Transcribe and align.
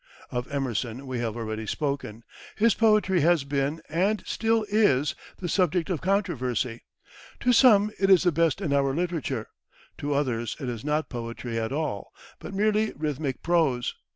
Of 0.31 0.51
Emerson 0.51 1.05
we 1.05 1.19
have 1.19 1.37
already 1.37 1.67
spoken. 1.67 2.23
His 2.55 2.73
poetry 2.73 3.19
has 3.21 3.43
been, 3.43 3.83
and 3.87 4.23
still 4.25 4.65
is, 4.67 5.13
the 5.37 5.47
subject 5.47 5.91
of 5.91 6.01
controversy. 6.01 6.81
To 7.41 7.53
some, 7.53 7.91
it 7.99 8.09
is 8.09 8.23
the 8.23 8.31
best 8.31 8.61
in 8.61 8.73
our 8.73 8.95
literature; 8.95 9.45
to 9.99 10.15
others, 10.15 10.57
it 10.59 10.67
is 10.69 10.83
not 10.83 11.09
poetry 11.09 11.59
at 11.59 11.71
all, 11.71 12.11
but 12.39 12.51
merely 12.51 12.93
rhythmic 12.93 13.43
prose. 13.43 13.93